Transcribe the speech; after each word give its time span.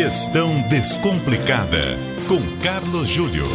Gestão 0.00 0.60
Descomplicada, 0.68 1.96
com 2.28 2.40
Carlos 2.62 3.08
Júlio. 3.08 3.46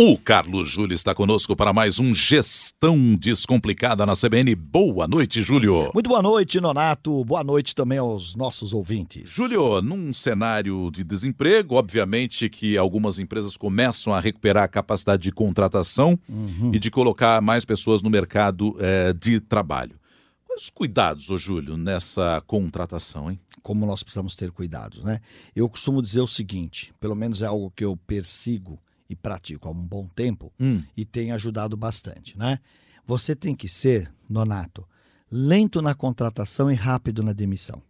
O 0.00 0.16
Carlos 0.16 0.68
Júlio 0.68 0.94
está 0.94 1.12
conosco 1.12 1.56
para 1.56 1.72
mais 1.72 1.98
um 1.98 2.14
Gestão 2.14 3.16
Descomplicada 3.16 4.06
na 4.06 4.12
CBN. 4.12 4.54
Boa 4.54 5.08
noite, 5.08 5.42
Júlio. 5.42 5.90
Muito 5.92 6.08
boa 6.08 6.22
noite, 6.22 6.60
Nonato. 6.60 7.24
Boa 7.24 7.42
noite 7.42 7.74
também 7.74 7.98
aos 7.98 8.36
nossos 8.36 8.72
ouvintes. 8.72 9.28
Júlio, 9.28 9.82
num 9.82 10.14
cenário 10.14 10.88
de 10.92 11.02
desemprego, 11.02 11.74
obviamente 11.74 12.48
que 12.48 12.78
algumas 12.78 13.18
empresas 13.18 13.56
começam 13.56 14.14
a 14.14 14.20
recuperar 14.20 14.62
a 14.62 14.68
capacidade 14.68 15.24
de 15.24 15.32
contratação 15.32 16.16
uhum. 16.28 16.70
e 16.72 16.78
de 16.78 16.92
colocar 16.92 17.42
mais 17.42 17.64
pessoas 17.64 18.00
no 18.00 18.08
mercado 18.08 18.76
é, 18.78 19.12
de 19.12 19.40
trabalho. 19.40 19.98
Quais 20.46 20.62
os 20.62 20.70
cuidados, 20.70 21.28
ô 21.28 21.36
Júlio, 21.36 21.76
nessa 21.76 22.40
contratação, 22.46 23.32
hein? 23.32 23.40
Como 23.64 23.84
nós 23.84 24.04
precisamos 24.04 24.36
ter 24.36 24.52
cuidados, 24.52 25.02
né? 25.02 25.20
Eu 25.56 25.68
costumo 25.68 26.00
dizer 26.00 26.20
o 26.20 26.28
seguinte, 26.28 26.94
pelo 27.00 27.16
menos 27.16 27.42
é 27.42 27.46
algo 27.46 27.72
que 27.74 27.84
eu 27.84 27.96
persigo 27.96 28.78
e 29.08 29.16
pratico 29.16 29.68
há 29.68 29.70
um 29.70 29.86
bom 29.86 30.06
tempo 30.06 30.52
hum. 30.60 30.82
e 30.96 31.04
tem 31.04 31.32
ajudado 31.32 31.76
bastante, 31.76 32.36
né? 32.38 32.60
Você 33.06 33.34
tem 33.34 33.54
que 33.54 33.68
ser, 33.68 34.12
nonato, 34.28 34.86
lento 35.30 35.80
na 35.80 35.94
contratação 35.94 36.70
e 36.70 36.74
rápido 36.74 37.22
na 37.22 37.32
demissão. 37.32 37.82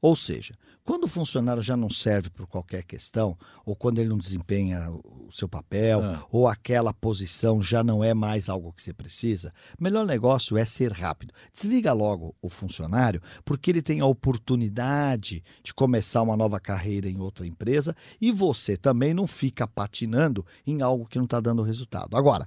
Ou 0.00 0.14
seja, 0.14 0.52
quando 0.86 1.02
o 1.02 1.08
funcionário 1.08 1.60
já 1.60 1.76
não 1.76 1.90
serve 1.90 2.30
por 2.30 2.46
qualquer 2.46 2.84
questão, 2.84 3.36
ou 3.64 3.74
quando 3.74 3.98
ele 3.98 4.08
não 4.08 4.16
desempenha 4.16 4.88
o 4.92 5.32
seu 5.32 5.48
papel, 5.48 6.00
ah. 6.00 6.24
ou 6.30 6.46
aquela 6.46 6.94
posição 6.94 7.60
já 7.60 7.82
não 7.82 8.04
é 8.04 8.14
mais 8.14 8.48
algo 8.48 8.72
que 8.72 8.80
você 8.80 8.92
precisa, 8.92 9.52
o 9.76 9.82
melhor 9.82 10.06
negócio 10.06 10.56
é 10.56 10.64
ser 10.64 10.92
rápido. 10.92 11.34
Desliga 11.52 11.92
logo 11.92 12.36
o 12.40 12.48
funcionário, 12.48 13.20
porque 13.44 13.72
ele 13.72 13.82
tem 13.82 14.00
a 14.00 14.06
oportunidade 14.06 15.42
de 15.60 15.74
começar 15.74 16.22
uma 16.22 16.36
nova 16.36 16.60
carreira 16.60 17.08
em 17.08 17.20
outra 17.20 17.44
empresa 17.44 17.94
e 18.20 18.30
você 18.30 18.76
também 18.76 19.12
não 19.12 19.26
fica 19.26 19.66
patinando 19.66 20.46
em 20.64 20.82
algo 20.82 21.06
que 21.06 21.18
não 21.18 21.24
está 21.24 21.40
dando 21.40 21.62
resultado. 21.62 22.16
Agora, 22.16 22.46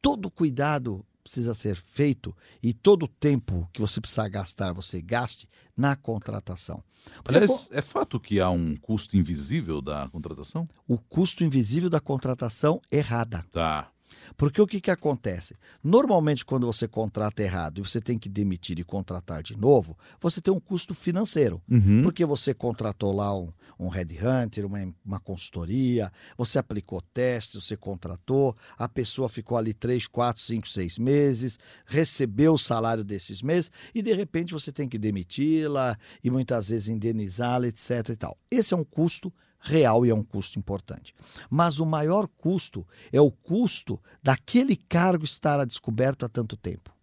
todo 0.00 0.30
cuidado 0.30 1.04
precisa 1.26 1.54
ser 1.54 1.74
feito 1.74 2.34
e 2.62 2.72
todo 2.72 3.02
o 3.02 3.08
tempo 3.08 3.68
que 3.72 3.80
você 3.80 4.00
precisa 4.00 4.28
gastar, 4.28 4.72
você 4.72 5.02
gaste 5.02 5.48
na 5.76 5.96
contratação. 5.96 6.82
Aliás, 7.24 7.68
é 7.72 7.82
fato 7.82 8.20
que 8.20 8.40
há 8.40 8.48
um 8.48 8.76
custo 8.76 9.16
invisível 9.16 9.82
da 9.82 10.08
contratação? 10.08 10.68
O 10.86 10.96
custo 10.96 11.42
invisível 11.42 11.90
da 11.90 12.00
contratação 12.00 12.80
errada. 12.90 13.44
Tá. 13.50 13.90
Porque 14.36 14.60
o 14.60 14.66
que, 14.66 14.80
que 14.80 14.90
acontece? 14.90 15.56
Normalmente, 15.82 16.44
quando 16.44 16.66
você 16.66 16.86
contrata 16.86 17.42
errado 17.42 17.78
e 17.78 17.82
você 17.82 18.00
tem 18.00 18.18
que 18.18 18.28
demitir 18.28 18.78
e 18.78 18.84
contratar 18.84 19.42
de 19.42 19.56
novo, 19.56 19.96
você 20.20 20.40
tem 20.40 20.52
um 20.52 20.60
custo 20.60 20.94
financeiro. 20.94 21.62
Uhum. 21.70 22.02
Porque 22.02 22.24
você 22.24 22.52
contratou 22.52 23.12
lá 23.12 23.36
um, 23.36 23.52
um 23.78 23.88
headhunter, 23.88 24.66
uma, 24.66 24.78
uma 25.04 25.20
consultoria, 25.20 26.12
você 26.36 26.58
aplicou 26.58 27.00
testes, 27.00 27.64
você 27.64 27.76
contratou, 27.76 28.56
a 28.76 28.88
pessoa 28.88 29.28
ficou 29.28 29.56
ali 29.56 29.72
3, 29.72 30.06
4, 30.06 30.42
5, 30.42 30.68
6 30.68 30.98
meses, 30.98 31.58
recebeu 31.86 32.54
o 32.54 32.58
salário 32.58 33.04
desses 33.04 33.42
meses 33.42 33.70
e 33.94 34.02
de 34.02 34.12
repente 34.12 34.52
você 34.52 34.72
tem 34.72 34.88
que 34.88 34.98
demiti-la 34.98 35.96
e 36.22 36.30
muitas 36.30 36.68
vezes 36.68 36.88
indenizá-la, 36.88 37.68
etc. 37.68 38.10
E 38.10 38.16
tal. 38.16 38.38
Esse 38.50 38.74
é 38.74 38.76
um 38.76 38.84
custo 38.84 39.32
real 39.66 40.06
e 40.06 40.10
é 40.10 40.14
um 40.14 40.22
custo 40.22 40.58
importante. 40.58 41.14
Mas 41.50 41.80
o 41.80 41.86
maior 41.86 42.28
custo 42.28 42.86
é 43.12 43.20
o 43.20 43.30
custo 43.30 44.00
daquele 44.22 44.76
cargo 44.76 45.24
estar 45.24 45.60
a 45.60 45.64
descoberto 45.64 46.24
há 46.24 46.28
tanto 46.28 46.56
tempo. 46.56 46.94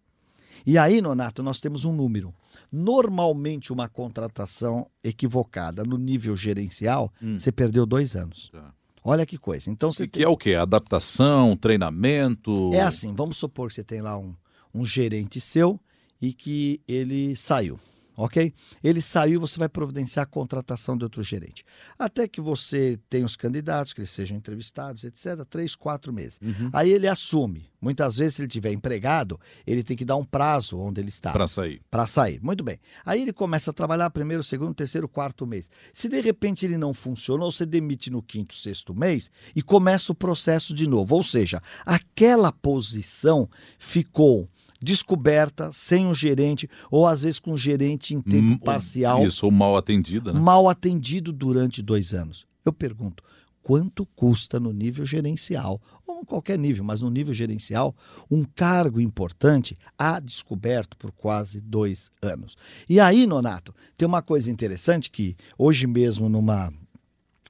E 0.66 0.78
aí, 0.78 1.00
Nonato, 1.00 1.42
nós 1.42 1.60
temos 1.60 1.84
um 1.84 1.92
número. 1.92 2.34
Normalmente, 2.72 3.72
uma 3.72 3.88
contratação 3.88 4.86
equivocada 5.02 5.84
no 5.84 5.98
nível 5.98 6.36
gerencial, 6.36 7.12
hum. 7.22 7.38
você 7.38 7.52
perdeu 7.52 7.84
dois 7.84 8.16
anos. 8.16 8.48
Tá. 8.50 8.72
Olha 9.04 9.26
que 9.26 9.36
coisa. 9.36 9.70
Então 9.70 9.92
você 9.92 10.04
e 10.04 10.08
tem... 10.08 10.20
que 10.20 10.24
é 10.24 10.28
o 10.28 10.36
quê? 10.36 10.54
Adaptação, 10.54 11.56
treinamento? 11.56 12.72
É 12.72 12.80
assim, 12.80 13.14
vamos 13.14 13.36
supor 13.36 13.68
que 13.68 13.74
você 13.74 13.84
tem 13.84 14.00
lá 14.00 14.16
um, 14.16 14.34
um 14.72 14.84
gerente 14.84 15.40
seu 15.40 15.78
e 16.22 16.32
que 16.32 16.80
ele 16.88 17.36
saiu 17.36 17.78
ok? 18.16 18.52
Ele 18.82 19.00
saiu, 19.00 19.40
você 19.40 19.58
vai 19.58 19.68
providenciar 19.68 20.24
a 20.24 20.26
contratação 20.26 20.96
de 20.96 21.04
outro 21.04 21.22
gerente. 21.22 21.64
Até 21.98 22.28
que 22.28 22.40
você 22.40 22.98
tenha 23.08 23.26
os 23.26 23.36
candidatos, 23.36 23.92
que 23.92 24.00
eles 24.00 24.10
sejam 24.10 24.36
entrevistados, 24.36 25.04
etc., 25.04 25.44
três, 25.48 25.74
quatro 25.74 26.12
meses. 26.12 26.38
Uhum. 26.42 26.70
Aí 26.72 26.90
ele 26.90 27.08
assume. 27.08 27.68
Muitas 27.80 28.16
vezes, 28.16 28.36
se 28.36 28.42
ele 28.42 28.48
tiver 28.48 28.72
empregado, 28.72 29.38
ele 29.66 29.82
tem 29.82 29.94
que 29.94 30.06
dar 30.06 30.16
um 30.16 30.24
prazo 30.24 30.78
onde 30.78 31.02
ele 31.02 31.10
está. 31.10 31.32
Para 31.32 31.46
sair. 31.46 31.82
Para 31.90 32.06
sair. 32.06 32.40
Muito 32.42 32.64
bem. 32.64 32.78
Aí 33.04 33.20
ele 33.20 33.32
começa 33.32 33.70
a 33.70 33.74
trabalhar 33.74 34.08
primeiro, 34.08 34.42
segundo, 34.42 34.72
terceiro, 34.72 35.06
quarto 35.06 35.46
mês. 35.46 35.70
Se 35.92 36.08
de 36.08 36.18
repente 36.20 36.64
ele 36.64 36.78
não 36.78 36.94
funcionou, 36.94 37.52
você 37.52 37.66
demite 37.66 38.10
no 38.10 38.22
quinto, 38.22 38.54
sexto 38.54 38.94
mês 38.94 39.30
e 39.54 39.62
começa 39.62 40.12
o 40.12 40.14
processo 40.14 40.72
de 40.72 40.86
novo. 40.86 41.14
Ou 41.14 41.22
seja, 41.22 41.60
aquela 41.84 42.50
posição 42.50 43.48
ficou 43.78 44.48
descoberta, 44.84 45.72
sem 45.72 46.06
um 46.06 46.14
gerente, 46.14 46.68
ou 46.90 47.06
às 47.06 47.22
vezes 47.22 47.40
com 47.40 47.52
um 47.52 47.56
gerente 47.56 48.14
em 48.14 48.20
tempo 48.20 48.46
hum, 48.46 48.58
parcial. 48.58 49.26
Isso, 49.26 49.46
ou 49.46 49.50
mal 49.50 49.76
atendida, 49.76 50.32
né? 50.32 50.38
Mal 50.38 50.68
atendido 50.68 51.32
durante 51.32 51.82
dois 51.82 52.12
anos. 52.12 52.46
Eu 52.64 52.72
pergunto, 52.72 53.22
quanto 53.62 54.04
custa 54.14 54.60
no 54.60 54.72
nível 54.72 55.06
gerencial, 55.06 55.80
ou 56.06 56.20
em 56.20 56.24
qualquer 56.24 56.58
nível, 56.58 56.84
mas 56.84 57.00
no 57.00 57.10
nível 57.10 57.32
gerencial, 57.32 57.96
um 58.30 58.44
cargo 58.44 59.00
importante 59.00 59.76
a 59.98 60.20
descoberto 60.20 60.96
por 60.98 61.10
quase 61.10 61.60
dois 61.62 62.10
anos. 62.20 62.56
E 62.88 63.00
aí, 63.00 63.26
Nonato, 63.26 63.74
tem 63.96 64.06
uma 64.06 64.20
coisa 64.20 64.50
interessante 64.50 65.10
que 65.10 65.34
hoje 65.58 65.86
mesmo 65.86 66.28
numa 66.28 66.70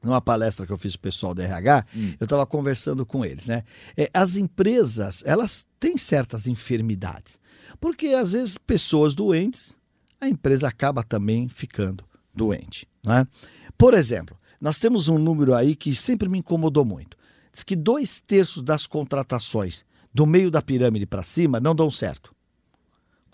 numa 0.02 0.20
palestra 0.20 0.66
que 0.66 0.72
eu 0.72 0.78
fiz 0.78 0.94
o 0.94 1.00
pessoal 1.00 1.34
do 1.34 1.42
RH, 1.42 1.86
hum. 1.96 2.14
eu 2.20 2.24
estava 2.24 2.44
conversando 2.46 3.06
com 3.06 3.24
eles, 3.24 3.46
né? 3.46 3.64
É, 3.96 4.10
as 4.12 4.36
empresas, 4.36 5.22
elas 5.24 5.66
têm 5.80 5.96
certas 5.96 6.46
enfermidades. 6.46 7.38
Porque 7.80 8.08
às 8.08 8.32
vezes 8.32 8.58
pessoas 8.58 9.14
doentes, 9.14 9.76
a 10.20 10.28
empresa 10.28 10.68
acaba 10.68 11.02
também 11.02 11.48
ficando 11.48 12.04
doente, 12.34 12.86
né? 13.04 13.26
Por 13.78 13.94
exemplo, 13.94 14.36
nós 14.60 14.78
temos 14.78 15.08
um 15.08 15.18
número 15.18 15.54
aí 15.54 15.74
que 15.74 15.94
sempre 15.94 16.28
me 16.28 16.38
incomodou 16.38 16.84
muito. 16.84 17.16
Diz 17.52 17.62
que 17.62 17.76
dois 17.76 18.20
terços 18.20 18.62
das 18.62 18.86
contratações 18.86 19.84
do 20.12 20.26
meio 20.26 20.50
da 20.50 20.62
pirâmide 20.62 21.06
para 21.06 21.22
cima 21.22 21.60
não 21.60 21.74
dão 21.74 21.90
certo. 21.90 22.33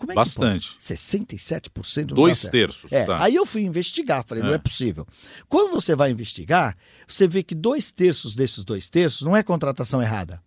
Como 0.01 0.13
é 0.13 0.15
Bastante. 0.15 0.75
Que 0.77 0.83
67% 0.83 2.05
Dois 2.05 2.41
terços. 2.41 2.91
É, 2.91 3.05
tá. 3.05 3.23
Aí 3.23 3.35
eu 3.35 3.45
fui 3.45 3.61
investigar, 3.61 4.25
falei, 4.25 4.43
é. 4.43 4.47
não 4.47 4.53
é 4.55 4.57
possível. 4.57 5.05
Quando 5.47 5.71
você 5.71 5.95
vai 5.95 6.09
investigar, 6.09 6.75
você 7.07 7.27
vê 7.27 7.43
que 7.43 7.53
dois 7.53 7.91
terços 7.91 8.33
desses 8.33 8.63
dois 8.63 8.89
terços 8.89 9.21
não 9.21 9.37
é 9.37 9.43
contratação 9.43 10.01
errada, 10.01 10.41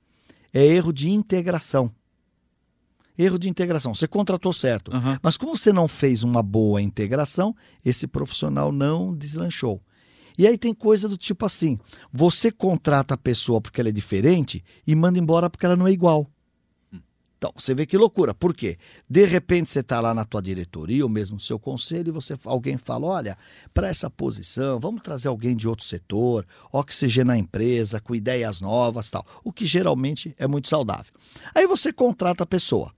é 0.52 0.66
erro 0.66 0.92
de 0.92 1.08
integração. 1.08 1.88
Erro 3.16 3.38
de 3.38 3.48
integração. 3.48 3.94
Você 3.94 4.08
contratou 4.08 4.52
certo, 4.52 4.92
uhum. 4.92 5.16
mas 5.22 5.36
como 5.36 5.56
você 5.56 5.72
não 5.72 5.86
fez 5.86 6.24
uma 6.24 6.42
boa 6.42 6.82
integração, 6.82 7.54
esse 7.84 8.08
profissional 8.08 8.72
não 8.72 9.14
deslanchou. 9.14 9.80
E 10.36 10.48
aí 10.48 10.58
tem 10.58 10.74
coisa 10.74 11.08
do 11.08 11.16
tipo 11.16 11.46
assim: 11.46 11.78
você 12.12 12.50
contrata 12.50 13.14
a 13.14 13.16
pessoa 13.16 13.60
porque 13.60 13.80
ela 13.80 13.90
é 13.90 13.92
diferente 13.92 14.64
e 14.84 14.96
manda 14.96 15.16
embora 15.16 15.48
porque 15.48 15.64
ela 15.64 15.76
não 15.76 15.86
é 15.86 15.92
igual. 15.92 16.28
Então, 17.36 17.52
você 17.54 17.74
vê 17.74 17.84
que 17.84 17.96
loucura. 17.96 18.32
Por 18.32 18.54
quê? 18.54 18.78
De 19.08 19.26
repente 19.26 19.70
você 19.70 19.80
está 19.80 20.00
lá 20.00 20.14
na 20.14 20.24
tua 20.24 20.40
diretoria 20.40 21.04
ou 21.04 21.10
mesmo 21.10 21.34
no 21.34 21.40
seu 21.40 21.58
conselho 21.58 22.08
e 22.08 22.12
você, 22.12 22.34
alguém 22.44 22.78
fala, 22.78 23.06
olha, 23.06 23.38
para 23.72 23.88
essa 23.88 24.08
posição, 24.08 24.78
vamos 24.80 25.02
trazer 25.02 25.28
alguém 25.28 25.54
de 25.54 25.68
outro 25.68 25.84
setor, 25.84 26.46
oxigenar 26.72 27.36
a 27.36 27.38
empresa, 27.38 28.00
com 28.00 28.14
ideias 28.14 28.60
novas 28.60 29.10
tal. 29.10 29.26
O 29.42 29.52
que 29.52 29.66
geralmente 29.66 30.34
é 30.38 30.46
muito 30.46 30.68
saudável. 30.68 31.12
Aí 31.54 31.66
você 31.66 31.92
contrata 31.92 32.44
a 32.44 32.46
pessoa. 32.46 32.92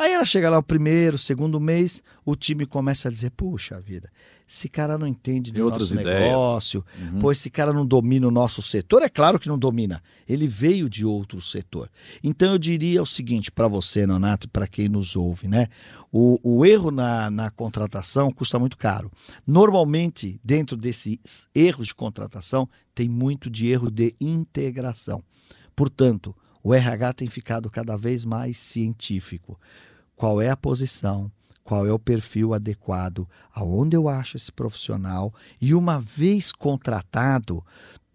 Aí 0.00 0.12
ela 0.12 0.24
chega 0.24 0.48
lá 0.48 0.58
o 0.58 0.62
primeiro, 0.62 1.18
segundo 1.18 1.58
mês, 1.58 2.04
o 2.24 2.36
time 2.36 2.64
começa 2.64 3.08
a 3.08 3.10
dizer: 3.10 3.30
puxa 3.30 3.80
vida, 3.80 4.08
esse 4.48 4.68
cara 4.68 4.96
não 4.96 5.08
entende 5.08 5.50
do 5.50 5.68
nosso 5.68 5.92
ideias. 5.92 6.20
negócio, 6.20 6.84
uhum. 7.00 7.18
pô, 7.18 7.32
esse 7.32 7.50
cara 7.50 7.72
não 7.72 7.84
domina 7.84 8.28
o 8.28 8.30
nosso 8.30 8.62
setor. 8.62 9.02
É 9.02 9.08
claro 9.08 9.40
que 9.40 9.48
não 9.48 9.58
domina, 9.58 10.00
ele 10.28 10.46
veio 10.46 10.88
de 10.88 11.04
outro 11.04 11.42
setor. 11.42 11.90
Então 12.22 12.52
eu 12.52 12.58
diria 12.58 13.02
o 13.02 13.06
seguinte 13.06 13.50
para 13.50 13.66
você, 13.66 14.06
Nonato, 14.06 14.48
para 14.48 14.68
quem 14.68 14.88
nos 14.88 15.16
ouve, 15.16 15.48
né? 15.48 15.66
O, 16.12 16.38
o 16.44 16.64
erro 16.64 16.92
na, 16.92 17.28
na 17.28 17.50
contratação 17.50 18.30
custa 18.30 18.56
muito 18.56 18.78
caro. 18.78 19.10
Normalmente, 19.44 20.40
dentro 20.44 20.76
desses 20.76 21.48
erros 21.52 21.88
de 21.88 21.94
contratação, 21.94 22.68
tem 22.94 23.08
muito 23.08 23.50
de 23.50 23.66
erro 23.66 23.90
de 23.90 24.14
integração. 24.20 25.22
Portanto, 25.74 26.34
o 26.62 26.74
RH 26.74 27.12
tem 27.14 27.28
ficado 27.28 27.70
cada 27.70 27.96
vez 27.96 28.24
mais 28.24 28.58
científico. 28.58 29.58
Qual 30.16 30.40
é 30.42 30.50
a 30.50 30.56
posição, 30.56 31.30
qual 31.62 31.86
é 31.86 31.92
o 31.92 31.98
perfil 31.98 32.54
adequado, 32.54 33.28
aonde 33.54 33.96
eu 33.96 34.08
acho 34.08 34.36
esse 34.36 34.50
profissional? 34.50 35.32
E 35.60 35.74
uma 35.74 36.00
vez 36.00 36.50
contratado, 36.50 37.64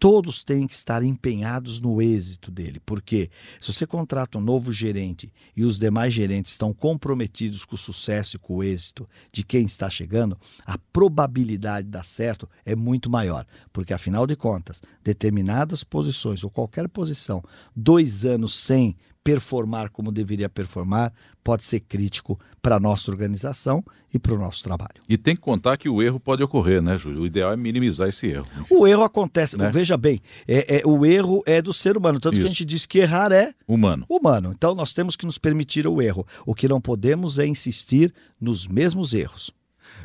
todos 0.04 0.44
têm 0.44 0.66
que 0.66 0.74
estar 0.74 1.02
empenhados 1.02 1.80
no 1.80 2.02
êxito 2.02 2.50
dele, 2.50 2.78
porque 2.84 3.30
se 3.58 3.72
você 3.72 3.86
contrata 3.86 4.36
um 4.36 4.40
novo 4.42 4.70
gerente 4.70 5.32
e 5.56 5.64
os 5.64 5.78
demais 5.78 6.12
gerentes 6.12 6.52
estão 6.52 6.74
comprometidos 6.74 7.64
com 7.64 7.74
o 7.74 7.78
sucesso 7.78 8.36
e 8.36 8.38
com 8.38 8.56
o 8.56 8.62
êxito 8.62 9.08
de 9.32 9.42
quem 9.42 9.64
está 9.64 9.88
chegando, 9.88 10.36
a 10.66 10.76
probabilidade 10.92 11.86
de 11.86 11.92
dar 11.92 12.04
certo 12.04 12.46
é 12.66 12.76
muito 12.76 13.08
maior, 13.08 13.46
porque 13.72 13.94
afinal 13.94 14.26
de 14.26 14.36
contas, 14.36 14.82
determinadas 15.02 15.82
posições 15.82 16.44
ou 16.44 16.50
qualquer 16.50 16.86
posição, 16.86 17.42
dois 17.74 18.26
anos 18.26 18.54
sem 18.60 18.94
performar 19.24 19.90
como 19.90 20.12
deveria 20.12 20.50
performar 20.50 21.10
pode 21.42 21.64
ser 21.64 21.80
crítico 21.80 22.38
para 22.60 22.76
a 22.76 22.80
nossa 22.80 23.10
organização 23.10 23.82
e 24.12 24.18
para 24.18 24.34
o 24.34 24.38
nosso 24.38 24.62
trabalho. 24.62 25.02
E 25.08 25.16
tem 25.16 25.34
que 25.34 25.40
contar 25.40 25.76
que 25.78 25.88
o 25.88 26.02
erro 26.02 26.20
pode 26.20 26.42
ocorrer, 26.42 26.82
né, 26.82 26.96
Júlio? 26.98 27.22
O 27.22 27.26
ideal 27.26 27.52
é 27.52 27.56
minimizar 27.56 28.08
esse 28.08 28.26
erro. 28.26 28.46
O 28.70 28.86
erro 28.86 29.02
acontece, 29.02 29.56
né? 29.56 29.70
veja 29.72 29.96
bem, 29.96 30.20
é, 30.46 30.78
é, 30.78 30.86
o 30.86 31.04
erro 31.04 31.42
é 31.46 31.60
do 31.60 31.72
ser 31.72 31.96
humano, 31.96 32.20
tanto 32.20 32.34
Isso. 32.34 32.42
que 32.42 32.46
a 32.46 32.48
gente 32.48 32.64
diz 32.64 32.86
que 32.86 32.98
errar 32.98 33.32
é 33.32 33.54
humano. 33.66 34.04
humano. 34.08 34.52
Então 34.54 34.74
nós 34.74 34.92
temos 34.92 35.16
que 35.16 35.26
nos 35.26 35.38
permitir 35.38 35.86
o 35.86 36.00
erro. 36.00 36.26
O 36.46 36.54
que 36.54 36.68
não 36.68 36.80
podemos 36.80 37.38
é 37.38 37.46
insistir 37.46 38.12
nos 38.40 38.68
mesmos 38.68 39.14
erros. 39.14 39.50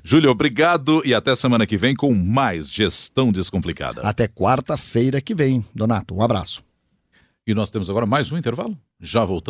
Júlio, 0.03 0.29
obrigado 0.29 1.01
e 1.05 1.13
até 1.13 1.35
semana 1.35 1.65
que 1.65 1.77
vem 1.77 1.95
com 1.95 2.13
mais 2.13 2.71
Gestão 2.71 3.31
Descomplicada. 3.31 4.01
Até 4.01 4.27
quarta-feira 4.27 5.19
que 5.19 5.35
vem, 5.35 5.65
Donato. 5.73 6.15
Um 6.15 6.21
abraço. 6.21 6.63
E 7.49 7.53
nós 7.55 7.71
temos 7.71 7.89
agora 7.89 8.05
mais 8.05 8.31
um 8.31 8.37
intervalo. 8.37 8.77
Já 9.01 9.25
voltamos. 9.25 9.47